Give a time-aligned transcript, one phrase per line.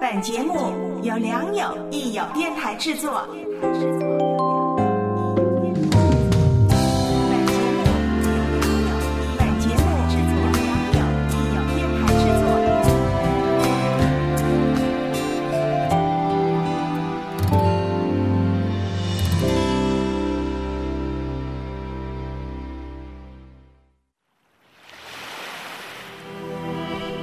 [0.00, 3.28] 本节目由良友益友电台制作。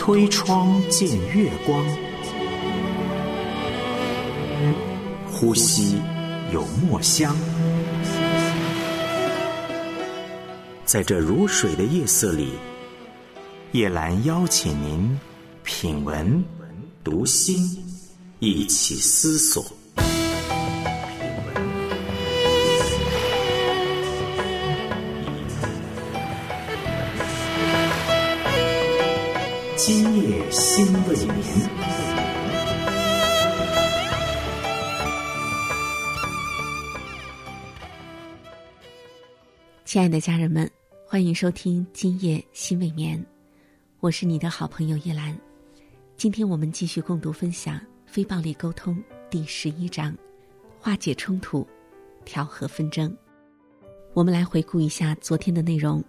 [0.07, 1.05] 推窗见
[1.35, 1.85] 月光，
[5.39, 6.01] 呼吸
[6.51, 7.35] 有墨香。
[10.83, 12.53] 在这如水的夜色里，
[13.71, 15.19] 叶兰邀请您
[15.63, 16.43] 品文、
[17.03, 17.55] 读心，
[18.39, 19.63] 一起思索。
[29.75, 32.26] 今夜心未眠。
[39.87, 40.69] 亲爱的家人们，
[41.05, 43.17] 欢迎收听《今夜心未眠》，
[44.01, 45.33] 我是你的好朋友叶兰。
[46.17, 48.93] 今天我们继续共读分享《非暴力沟通》
[49.29, 50.13] 第十一章：
[50.77, 51.65] 化解冲突，
[52.25, 53.15] 调和纷争。
[54.13, 56.03] 我们来回顾一下昨天的内容。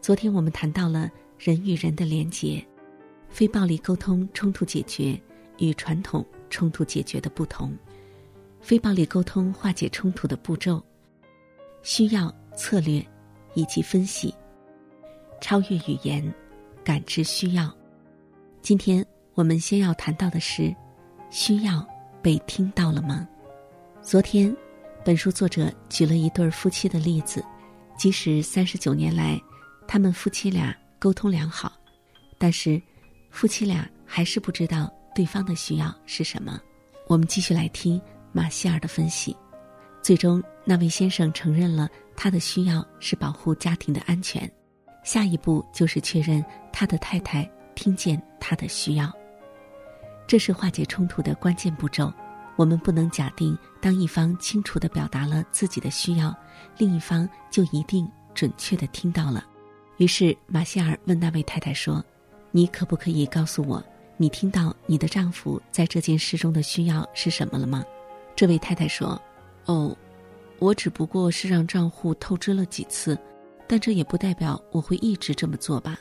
[0.00, 2.66] 昨天我们谈到了人与人的连结，
[3.28, 5.20] 非暴力沟通冲突解决
[5.58, 7.76] 与传统冲突解决的不同，
[8.62, 10.82] 非暴力沟通化解冲突的步骤，
[11.82, 12.34] 需要。
[12.54, 13.04] 策略
[13.54, 14.34] 以及分析，
[15.40, 16.32] 超越语言，
[16.84, 17.72] 感知需要。
[18.60, 20.74] 今天我们先要谈到的是，
[21.30, 21.86] 需要
[22.20, 23.26] 被听到了吗？
[24.02, 24.54] 昨天，
[25.04, 27.44] 本书作者举了一对夫妻的例子，
[27.96, 29.40] 即使三十九年来，
[29.86, 31.72] 他们夫妻俩沟通良好，
[32.38, 32.80] 但是
[33.30, 36.60] 夫妻俩还是不知道对方的需要是什么。
[37.08, 38.00] 我们继续来听
[38.32, 39.36] 马歇尔的分析。
[40.02, 44.50] 最终，那位先生承认了他的需要是保护家庭的安全。
[45.04, 49.12] 下一步就是确认他的太太听见他的需要。
[50.26, 52.12] 这是化解冲突的关键步骤。
[52.56, 56.36] 我们不能假定，当一方清楚地表达了自己的需要，
[56.76, 59.44] 另一方就一定准确地听到了。
[59.96, 62.04] 于是，马歇尔问那位太太说
[62.52, 63.82] ：“你可不可以告诉我，
[64.18, 67.82] 你听到你的丈夫在这件事中的需要是什么了吗？”
[68.36, 69.20] 这位太太说。
[69.64, 69.96] 哦，
[70.62, 73.18] 我只不过是让账户透支了几次，
[73.66, 75.98] 但这也不代表我会一直这么做吧。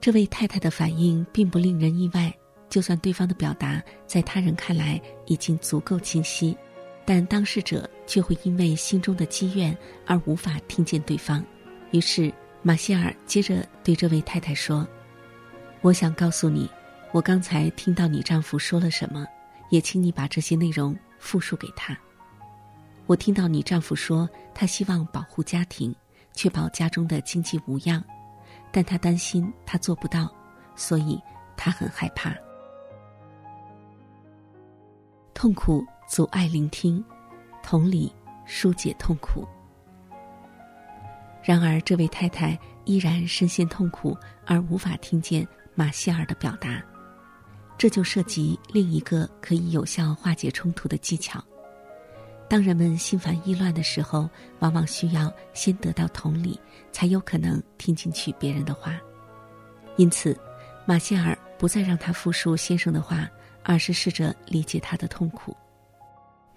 [0.00, 2.32] 这位太太的反应并不令人意外，
[2.68, 6.56] 就算对方的表达在他人看来已经足够清晰，
[7.04, 9.76] 但当事者却会因为心中的积怨
[10.06, 11.44] 而无法听见对方。
[11.90, 12.32] 于是
[12.62, 14.86] 马歇尔接着对这位太太说
[15.82, 16.70] ：“我想告诉你，
[17.10, 19.26] 我刚才听到你丈夫说了什么，
[19.70, 21.98] 也请你把这些内容复述给他。”
[23.12, 25.94] 我听到你丈夫说，他希望保护家庭，
[26.32, 28.02] 确保家中的经济无恙，
[28.72, 30.34] 但他担心他做不到，
[30.74, 31.20] 所以
[31.54, 32.34] 他很害怕。
[35.34, 37.04] 痛苦阻碍聆听，
[37.62, 38.10] 同理
[38.46, 39.46] 疏解痛苦。
[41.42, 46.82] 然而，这位太太依然深陷痛苦，而无法听见马歇尔的表达，
[47.76, 51.44] 这就涉及另一个可以有效化解冲突的技巧。
[52.52, 56.60] 当人们心烦意乱的时候，往往需要先得到同理，
[56.92, 59.00] 才有可能听进去别人的话。
[59.96, 60.38] 因此，
[60.84, 63.26] 马歇尔不再让他复述先生的话，
[63.62, 65.56] 而是试着理解他的痛苦。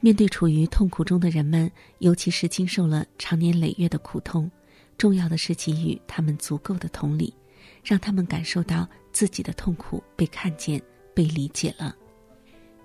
[0.01, 4.51] 面对处于痛苦中的人们，尤其是经受了长年累月的苦痛，
[4.97, 7.34] 重要的是给予他们足够的同理，
[7.81, 10.78] 让他们感受到自己的痛苦被看见、
[11.13, 11.95] 被理解了。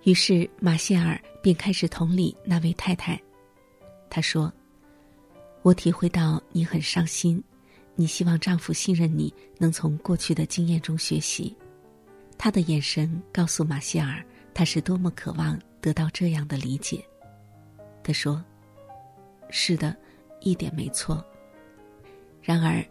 [0.05, 3.21] 于是，马歇尔便开始同理那位太太。
[4.09, 4.51] 他说
[5.63, 7.43] ：“我体会到你很伤心，
[7.95, 11.55] 你希望丈夫信任你，能从过去的经验中学习。”
[12.39, 14.25] 他的眼神告诉马歇尔，
[14.55, 17.05] 他是多么渴望得到这样的理解。
[18.03, 18.43] 他说
[19.51, 19.95] ：“是的，
[20.41, 21.23] 一点没错。”
[22.41, 22.83] 然而，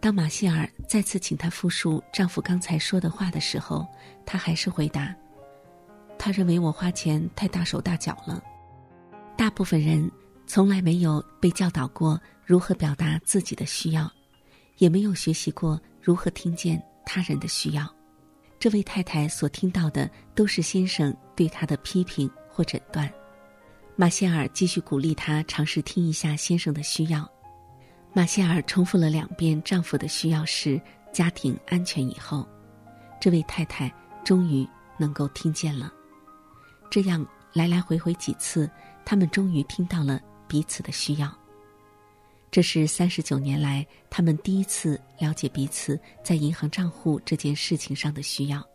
[0.00, 3.86] 当马歇尔再次请他复述丈夫刚才说的话的时候，
[4.26, 5.14] 他还是回答。
[6.18, 8.42] 他认为我花钱太大手大脚了。
[9.36, 10.10] 大部分人
[10.46, 14.10] 从来没有被教导过如何表达自己的需要，
[14.78, 17.86] 也没有学习过如何听见他人的需要。
[18.58, 23.12] 这位太太所听到的都是先生对她的批评或诊断。
[23.94, 27.30] 马歇尔继续鼓励她尝试听一下先生的需要。
[28.14, 30.80] 马歇尔重复了两遍丈夫的需要是
[31.12, 32.48] 家庭安全以后，
[33.20, 33.92] 这位太太
[34.24, 34.66] 终于
[34.96, 35.92] 能够听见了。
[36.90, 38.70] 这样来来回回几次，
[39.04, 41.32] 他们终于听到了彼此的需要。
[42.50, 48.66] 这是三十九年来他们第一次了解彼此在银行账户这件事情上的需要。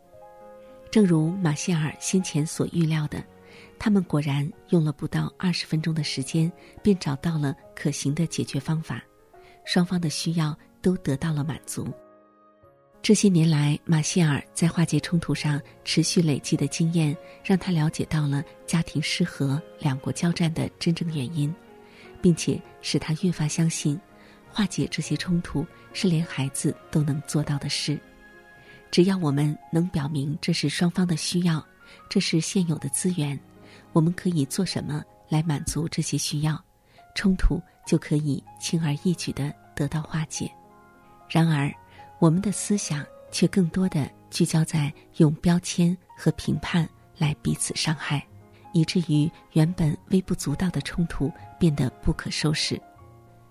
[0.92, 3.24] 正如马歇尔先前所预料的，
[3.80, 6.52] 他们果然用了不到二十分钟的时间，
[6.84, 9.02] 便找到了可行的解决方法，
[9.66, 11.88] 双方的需要都得到了满足。
[13.02, 21.54] 这些年来，马歇尔在化解冲突上持续累积的经验，让他了解到了家庭失和、两国交战的真正原因，
[22.22, 24.00] 并且使他越发相信，
[24.52, 28.00] 化解这些冲突是连孩子都能做到的事。
[28.92, 31.66] 只要我们能表明这是双方的需要，
[32.08, 33.38] 这是现有的资源，
[33.94, 36.64] 我们可以做什么来满足这些需要，
[37.16, 40.52] 冲突就可以轻而易举的得到化解。
[41.28, 41.74] 然而，
[42.22, 46.88] 我们的思想却更多的聚焦在用标签和评判
[47.18, 48.24] 来彼此伤害，
[48.74, 52.80] 以至于原本微不足道的冲突变得不可收拾。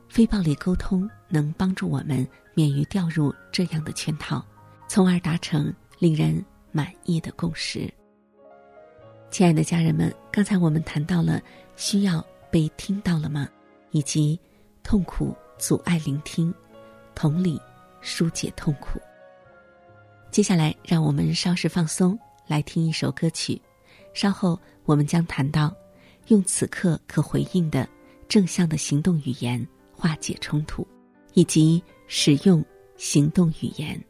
[0.08, 2.24] 非暴力沟通能帮助我们
[2.54, 4.40] 免于掉入这样的圈套，
[4.86, 7.92] 从而达成令人满意的共识。
[9.32, 11.42] 亲爱的家人们，刚才我们谈到了
[11.74, 13.48] 需要被听到了吗？
[13.90, 14.38] 以及
[14.84, 16.54] 痛苦阻碍聆听，
[17.16, 17.60] 同理。
[18.00, 19.00] 疏解痛苦。
[20.30, 23.60] 接下来，让我们稍事放松，来听一首歌曲。
[24.14, 25.74] 稍后，我们将谈到
[26.28, 27.88] 用此刻可回应的
[28.28, 30.86] 正向的行动语言化解冲突，
[31.34, 32.64] 以及使用
[32.96, 34.00] 行动语言。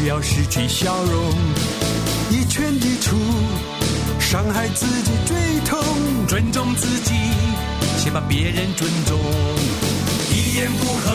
[0.00, 1.30] 不要失去笑容。
[2.30, 3.18] 一拳一出，
[4.18, 5.36] 伤害自己最
[5.66, 5.78] 痛。
[6.26, 7.12] 尊重自己，
[7.98, 9.18] 先把别人尊重。
[10.32, 11.12] 一言不合，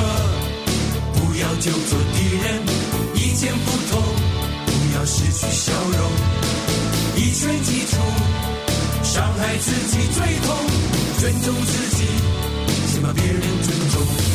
[1.16, 2.62] 不要就做敌人。
[3.16, 4.04] 意见不同，
[4.68, 6.12] 不要失去笑容。
[7.16, 7.98] 一拳击出，
[9.04, 10.56] 伤害自己最痛。
[11.18, 12.06] 尊重自己，
[12.94, 14.35] 先把别人尊重。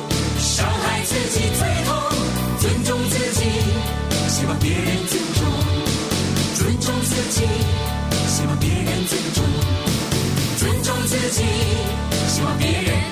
[11.29, 11.43] 己，
[12.27, 13.11] 希望别人。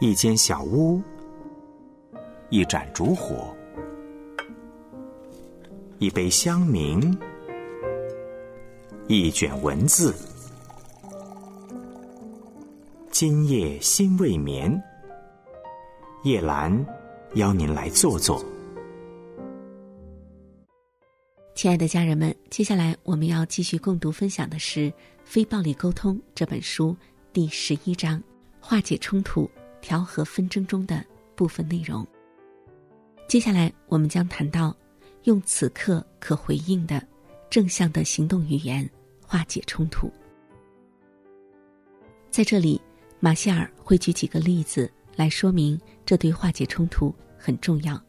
[0.00, 1.00] 一间小屋，
[2.50, 3.56] 一盏烛火，
[5.98, 7.16] 一杯香茗，
[9.06, 10.14] 一卷文字。
[13.10, 14.78] 今夜心未眠，
[16.24, 16.84] 叶兰
[17.36, 18.44] 邀您来坐坐。
[21.54, 24.90] 亲爱的家人们，接下来我们要继续共读分享的是
[25.24, 26.96] 《非暴力沟通》这本书
[27.32, 28.20] 第十一章：
[28.60, 29.48] 化解冲突。
[29.80, 31.04] 调和纷争中的
[31.36, 32.06] 部分内容。
[33.28, 34.74] 接下来，我们将谈到
[35.24, 37.06] 用此刻可回应的
[37.50, 38.88] 正向的行动语言
[39.20, 40.10] 化解冲突。
[42.30, 42.80] 在这里，
[43.20, 48.02] 马歇尔会举几个例子来说明这对化解冲突很重要。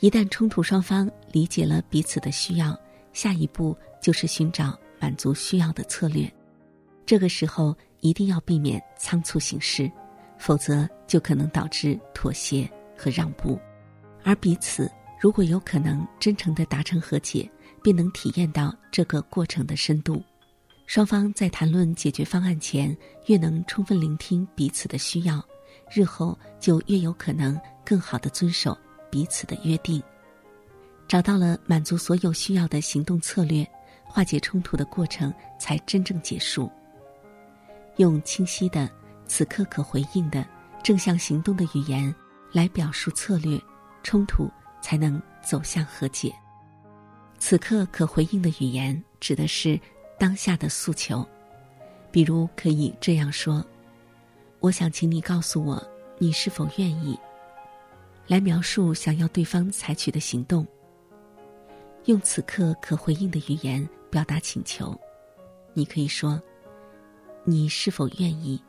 [0.00, 2.78] 一旦冲突双方理解了彼此的需要，
[3.12, 6.32] 下一步就是寻找满足需要的策略。
[7.04, 9.90] 这个时候一定要避免仓促行事，
[10.38, 13.58] 否则就可能导致妥协和让步。
[14.22, 14.88] 而彼此
[15.20, 17.50] 如果有可能真诚地达成和解，
[17.82, 20.22] 便能体验到这个过程的深度。
[20.86, 25.44] 双方在谈论解决方案前，越能充分聆听彼此的需要，
[25.92, 28.78] 日后就越有可能更好的遵守
[29.10, 30.02] 彼此的约定。
[31.06, 33.66] 找到了满足所有需要的行动策略，
[34.04, 36.70] 化解冲突的过程才真正结束。
[37.96, 38.90] 用清晰的、
[39.26, 40.46] 此刻可回应的、
[40.82, 42.14] 正向行动的语言
[42.52, 43.60] 来表述策略，
[44.02, 44.50] 冲突
[44.80, 46.34] 才能走向和解。
[47.38, 49.80] 此刻可回应的语言指的是。
[50.20, 51.24] 当下的诉求，
[52.10, 53.64] 比如可以这样说
[54.58, 55.80] ：“我想请你告诉我，
[56.18, 57.16] 你是否愿意。”
[58.28, 60.64] 来描述想要对方采取的行动。
[62.04, 64.96] 用此刻可回应的语言表达请求，
[65.74, 66.40] 你可以说
[67.44, 68.62] ：“你是否愿意？”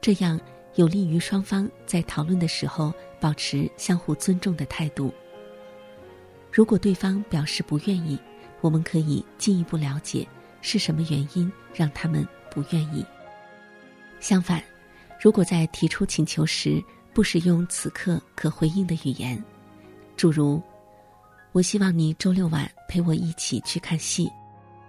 [0.00, 0.40] 这样
[0.76, 5.12] 有利于双方在讨论的时候保持相互尊重的态度。
[6.50, 8.18] 如果对方表示不愿意，
[8.60, 10.26] 我们可以进一步了解。
[10.62, 13.02] 是什么原因让他们不愿意？
[14.20, 14.62] 相反，
[15.18, 16.84] 如果在提出请求时
[17.20, 19.44] 不使用此刻可回应的语言，
[20.16, 20.58] 诸如
[21.52, 24.26] “我希望你周六晚陪我一起去看戏”，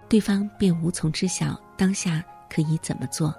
[0.08, 3.34] 对方便无从知晓当下可以怎么做。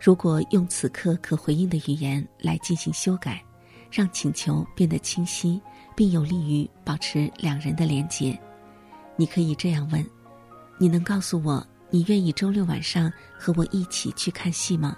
[0.00, 3.44] 如果用此刻可回应的语言来进行修改，
[3.90, 5.60] 让请求变得清晰，
[5.94, 8.40] 并有利于保持两人的连结，
[9.16, 10.02] 你可以这样问。
[10.78, 14.96] 你能告诉我，你愿意周六晚上和我一起去看戏吗？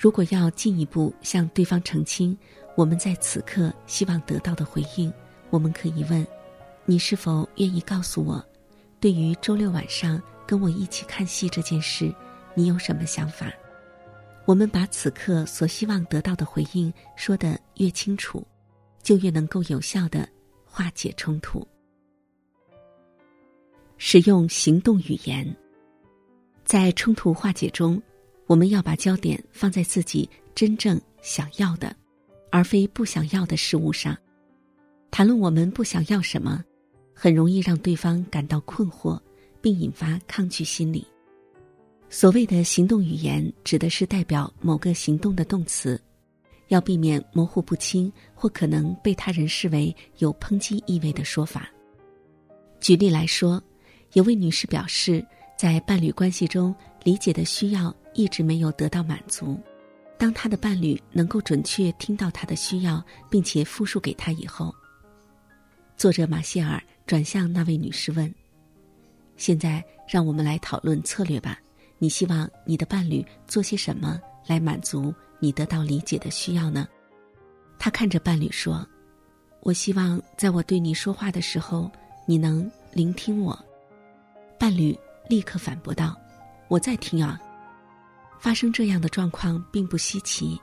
[0.00, 2.36] 如果要进一步向对方澄清
[2.76, 5.12] 我们在此刻希望得到的回应，
[5.50, 6.24] 我们可以问：
[6.84, 8.40] 你是否愿意告诉我，
[9.00, 12.14] 对于周六晚上跟我一起看戏这件事，
[12.54, 13.52] 你有什么想法？
[14.44, 18.46] 我们把此刻所希望得到的回应说得越清楚，
[19.02, 20.28] 就越能够有效的
[20.64, 21.66] 化解冲突。
[23.96, 25.44] 使用行动语言，
[26.64, 28.00] 在冲突化解中，
[28.48, 31.94] 我们要把焦点放在自己真正想要的，
[32.50, 34.16] 而非不想要的事物上。
[35.10, 36.64] 谈论我们不想要什么，
[37.14, 39.20] 很容易让对方感到困惑，
[39.60, 41.06] 并引发抗拒心理。
[42.08, 46.00] 所谓的行动语言，指的是代表某个行动的动词，
[46.68, 51.68] 要避免模糊不清或可能被他人视为有抨击意味的说法。
[52.80, 53.62] 举例来说。
[54.14, 55.22] 有位女士表示，
[55.58, 56.74] 在伴侣关系中，
[57.04, 59.56] 理解的需要一直没有得到满足。
[60.18, 64.74] 当他的伴侣能够准确听到他的需要，并且复述给他以后，
[65.96, 68.34] 作者马歇尔转向那位女士问
[69.38, 71.60] ：“现在让我们来讨论策略吧。
[71.98, 76.88] 你希望你的伴侣做些什么来满足你得到理解的需要呢？”
[77.78, 78.84] 他看着伴侣说
[79.62, 81.88] ：“我希望在我对你说话的时候，
[82.26, 83.56] 你能聆听我。”
[84.58, 84.98] 伴侣
[85.28, 86.16] 立刻反驳道
[86.66, 87.40] ：“我在听啊。”
[88.38, 90.60] 发生这样的状况并不稀奇。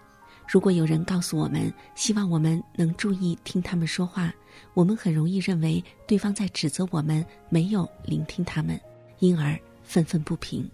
[0.48, 4.34] 如果有人告诉我们希望我们能注意听他们说话，
[4.74, 8.80] 我们很容易认为对方在指责我们没有聆听他们，
[9.20, 10.70] 因而愤愤不平。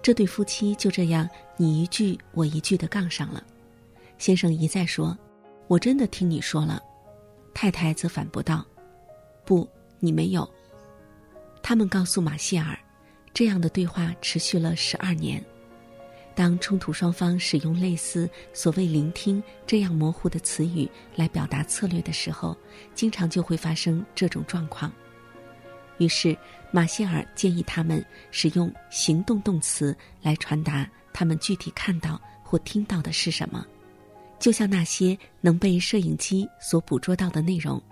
[0.00, 3.44] 这对夫妻就这样你一句我一句的杠上了。
[4.16, 5.16] 先生一再说
[5.68, 6.82] ：“我真的听你说了。”
[7.52, 8.64] 太太则反驳道
[9.44, 9.68] ：“不，
[10.00, 10.48] 你没有。”
[11.62, 12.78] 他们告诉马歇尔，
[13.34, 15.44] 这样的对话持续了十二年。
[16.38, 22.56] 当冲突双方使用类似所谓“聆听”这样模糊的词语来表达策略的时候，
[22.94, 24.92] 经常就会发生这种状况。
[25.96, 26.38] 于是，
[26.70, 33.66] 马歇尔建议他们使用行动动词来传达他们具体看到或听到的是什么，
[34.38, 37.82] 就像那些能被摄影机所捕捉到的内容。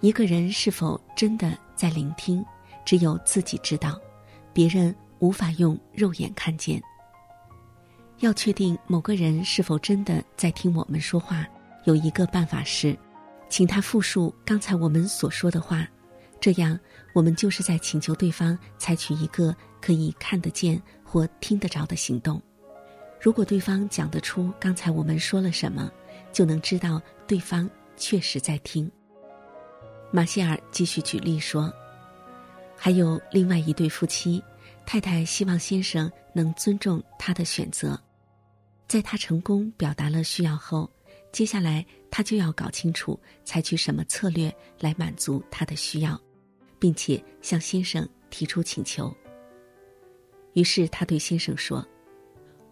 [0.00, 2.42] 一个人是否真的在聆听？
[2.86, 4.00] 只有自己知道，
[4.54, 6.82] 别人无法用肉眼看见。
[8.20, 11.46] 要确定某个人是否真的在听我们说话，
[11.84, 12.96] 有一个办法是，
[13.48, 15.86] 请他复述刚才我们所说的话，
[16.40, 16.78] 这样
[17.12, 22.42] 我们就是在请求对方采取一个可以看得见或听得着的行动。
[23.20, 25.90] 如果对方讲得出刚才我们说了什么，
[26.32, 28.90] 就能知道对方确实在听。
[30.10, 31.72] 马歇尔继续举例说。
[32.80, 34.40] 还有另外一对夫妻，
[34.86, 38.00] 太太希望先生能尊重她的选择，
[38.88, 40.90] 在他成功表达了需要后，
[41.30, 46.18] 接下来他就要搞清楚采取什么策略来满足他的需要，
[46.78, 49.14] 并且向先生提出请求。
[50.54, 51.86] 于是他对先生说：“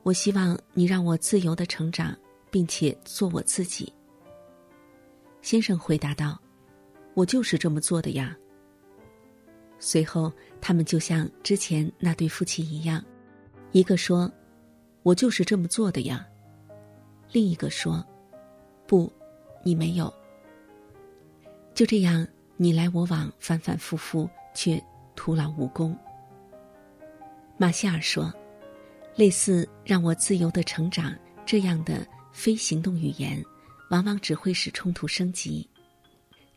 [0.03, 2.17] 我希望你让我自由的成长，
[2.51, 3.93] 并且做我自己。”
[5.43, 6.41] 先生回答道
[7.13, 8.35] ：“我就是这么做的呀。”
[9.79, 10.33] 随后，
[10.63, 13.05] 他们就像之前那对夫妻一样，
[13.73, 14.33] 一个说
[15.07, 16.27] ：“我就是这么做的呀。”
[17.31, 18.05] 另一个说
[18.89, 19.13] ：“不，
[19.63, 20.13] 你没有。”
[21.75, 24.83] 就这样，你来我往，反反复复，却
[25.15, 25.97] 徒劳无功。
[27.57, 28.35] 马歇尔说
[29.15, 31.15] ：“类似‘让我自由的成长’
[31.47, 33.41] 这样的非行动语言，
[33.91, 35.69] 往往只会使冲突升级。”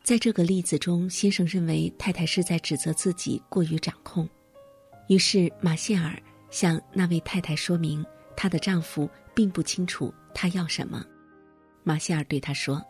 [0.02, 4.28] 在这个例子中，先生认为太太是在指责自己过于掌控，
[5.08, 8.04] 于是马歇尔向那位太太说明，
[8.40, 11.06] 她的丈夫并不清楚她要什么。
[11.84, 12.82] 马歇尔对她说：“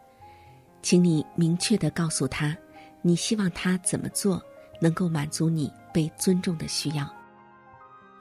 [0.84, 2.56] 请你明确的告诉他，
[3.02, 4.40] 你希望他怎么做
[4.80, 7.12] 能够满足你被尊重的需要。”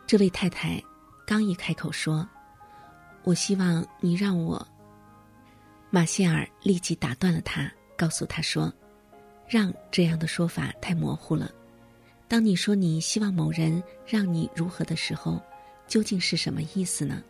[0.09, 0.83] 这位太太
[1.27, 2.27] 刚一开口说
[3.25, 4.67] ：“我希望你让我。”
[5.91, 7.71] 马歇尔立即打断了他。
[7.95, 8.73] 告诉他说
[9.51, 11.51] ：“让这样的说法太模糊了。
[12.29, 15.43] 当你说你希望某人让你如何的时候，
[15.89, 17.21] 究竟是什么意思呢？”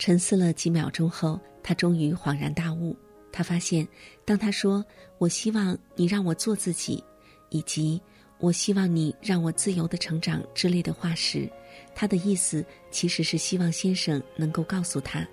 [0.00, 2.96] 沉思了几秒钟后，他终于恍然大悟。
[3.30, 3.86] 他发现，
[4.24, 4.84] 当他说
[5.18, 7.02] “我希望你让我做自己”，
[7.50, 8.02] 以及
[8.40, 11.48] “我希望你让我自由的成长”之类的话时，
[11.94, 15.26] 他的意思其实是希望先生能够告诉他：“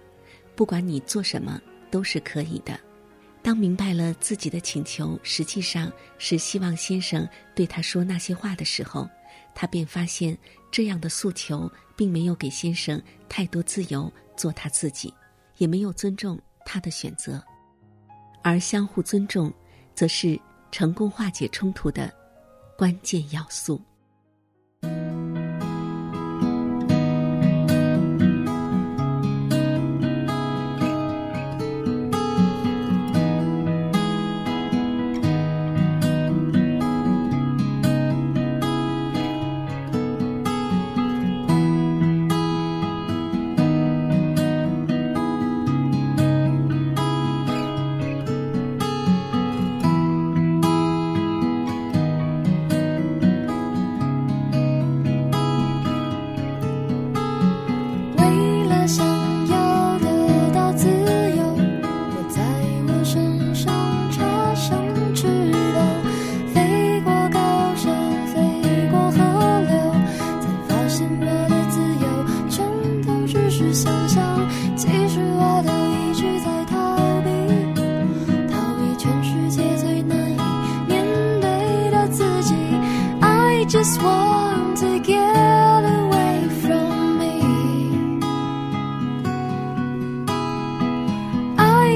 [0.56, 1.60] 不管你做什么，
[1.90, 2.80] 都是可以的。”
[3.42, 9.10] 当明白了自己的请求实际上是希望先生对他说那些话的时候，
[9.53, 10.38] 他便发现
[10.72, 15.13] 这样的诉求并没有给先生太多自由做他自己，
[15.58, 17.43] 也没有尊重他的选择，
[18.41, 19.54] 而相互尊重，
[19.93, 20.39] 则是
[20.71, 22.13] 成功化解冲突的
[22.78, 23.82] 关键要素。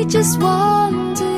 [0.05, 1.32] just wonder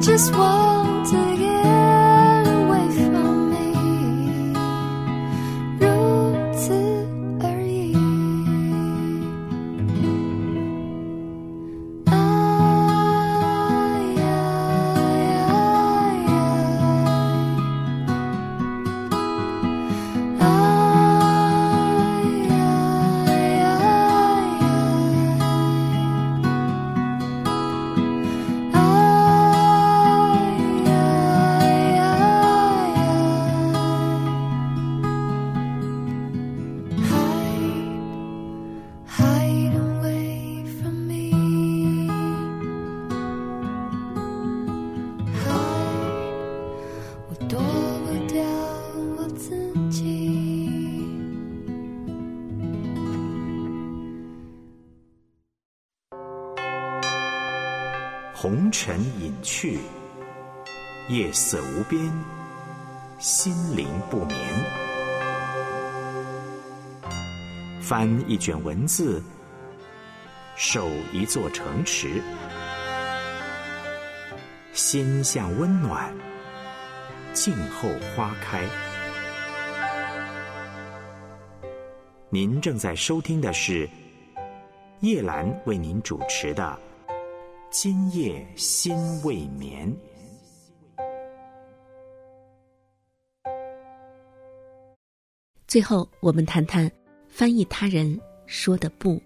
[0.00, 1.49] just want to get
[58.42, 59.80] 红尘隐去，
[61.08, 62.10] 夜色无边，
[63.18, 64.38] 心灵不眠。
[67.82, 69.22] 翻一卷文字，
[70.56, 72.22] 守一座城池，
[74.72, 76.10] 心向温暖，
[77.34, 78.64] 静候花开。
[82.30, 83.86] 您正在收听的是
[85.00, 86.80] 叶兰为您主持的。
[87.72, 89.96] 今夜心未眠。
[95.68, 96.90] 最后，我们谈谈
[97.28, 99.22] 翻译他人说的“不”。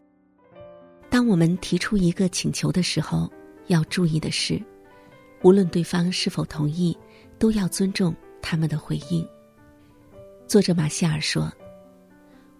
[1.08, 3.32] 当我们提出一个请求的时候，
[3.68, 4.62] 要注意的是，
[5.42, 6.94] 无论对方是否同意，
[7.38, 9.26] 都要尊重他们的回应。
[10.46, 11.50] 作者马歇尔说：“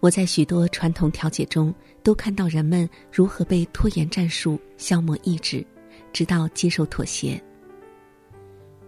[0.01, 1.71] 我在许多传统调解中，
[2.01, 5.63] 都看到人们如何被拖延战术消磨意志，
[6.15, 7.43] 直到接受妥协。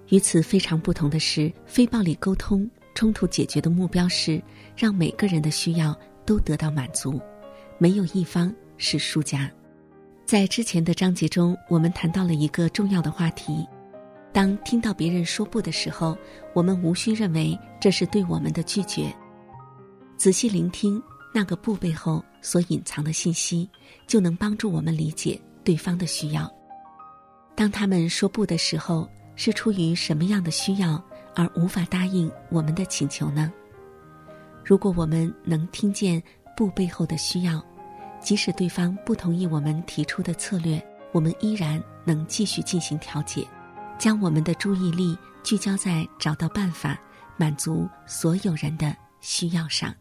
[0.08, 4.42] 与此非常不同的是，非暴力沟通冲突解决的目标是
[4.78, 5.94] 让每个人的需要
[6.26, 7.20] 都得到满足，
[7.78, 9.52] 没有一方是输家。
[10.26, 13.68] 在之前的章节中，我们谈到了一个重要的话题：
[14.32, 16.18] 当听到别人说不的时候，
[16.54, 19.14] 我们无需认为这是对我们的拒绝，
[20.16, 23.70] 仔细聆听那个不背后所隐藏的信息，
[24.08, 26.50] 就能帮助我们理解对方的需要。
[27.58, 31.04] 当他们说不的时候，是出于什么样的需要
[31.36, 33.52] 而无法答应我们的请求呢？
[34.64, 36.22] 如果我们能听见
[36.56, 37.60] 不背后的需要，
[38.22, 40.80] 即使对方不同意我们提出的策略，
[41.12, 43.44] 我们依然能继续进行调解，
[43.98, 46.96] 将我们的注意力聚焦在找到办法
[47.38, 49.92] 满足所有人的需要上。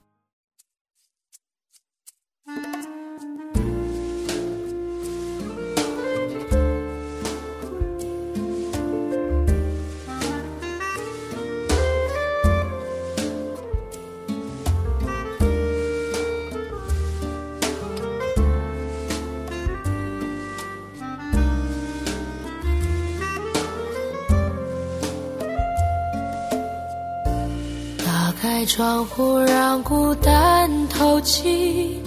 [28.66, 32.02] 窗户，让孤单透气。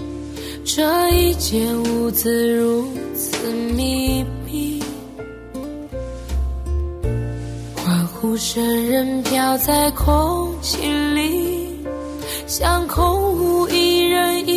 [0.66, 4.84] 这一间屋子如此密闭，
[7.76, 11.76] 欢呼声仍飘在空气里，
[12.46, 14.48] 像空无一人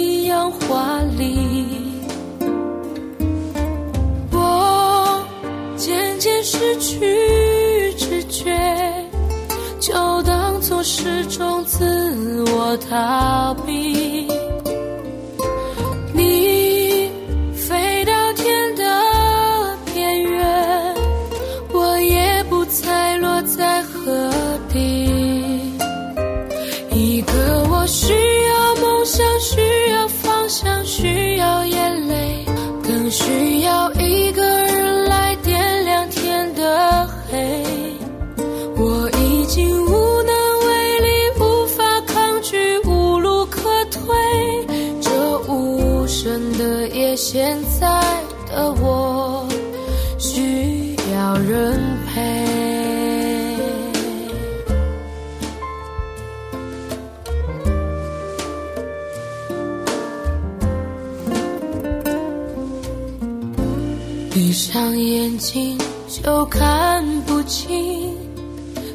[64.44, 65.78] 闭上眼睛
[66.09, 68.12] 就看不清。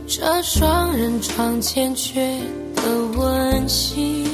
[0.06, 2.38] 这双人床欠缺
[2.76, 2.84] 的
[3.16, 4.28] 温馨，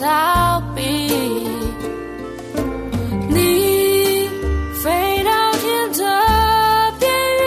[0.00, 0.82] 逃避。
[3.28, 4.28] 你
[4.82, 6.02] 飞到天的
[6.98, 7.44] 边缘，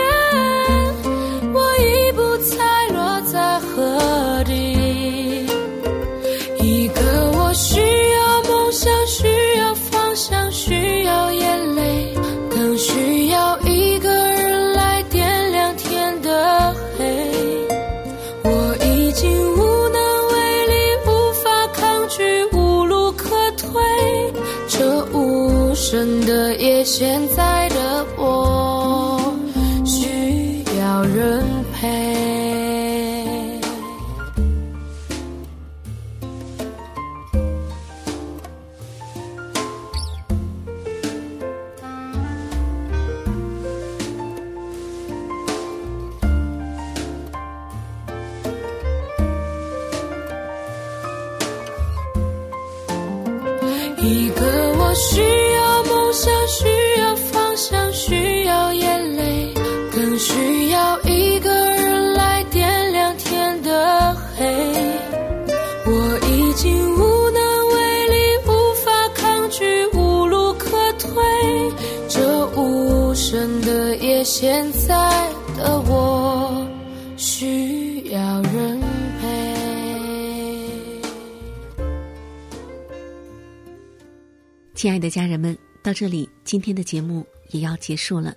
[1.52, 2.52] 我已不猜
[2.92, 4.52] 落在何地。
[6.60, 7.00] 一个
[84.84, 88.36] 亲爱的家人们，到这里，今天的节目也要结束了。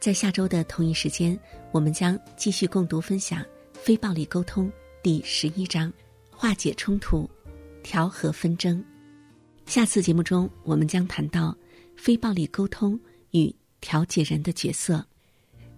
[0.00, 1.38] 在下周的同一时间，
[1.70, 3.40] 我们将继续共读分享
[3.72, 4.66] 《非暴力沟通》
[5.00, 5.92] 第十一章：
[6.28, 7.30] 化解冲突，
[7.84, 8.84] 调和纷争。
[9.64, 11.56] 下次节目中，我们将谈到
[11.96, 12.98] 非暴力沟通
[13.30, 15.06] 与调解人的角色。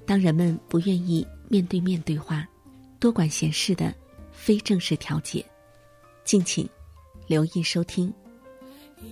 [0.06, 2.48] 当人们不愿意面对面对话，
[2.98, 3.94] 多管闲事的
[4.32, 5.44] 非正式调解，
[6.24, 6.66] 敬请
[7.26, 8.10] 留意收听。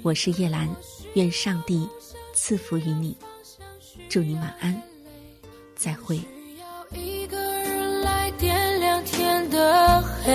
[0.02, 0.68] 我是叶兰，
[1.14, 1.88] 愿上帝
[2.32, 3.16] 赐福于你，
[4.08, 4.82] 祝你晚安，
[5.76, 6.16] 再会。
[6.16, 6.24] 需
[6.58, 10.32] 要一个人来点亮天的黑。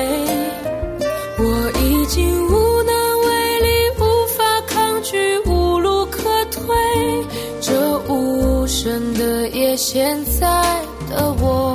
[1.37, 2.93] 我已经无能
[3.25, 3.67] 为力，
[3.99, 4.03] 无
[4.37, 6.63] 法抗拒，无路可退。
[7.59, 10.47] 这无声的夜，现在
[11.09, 11.74] 的我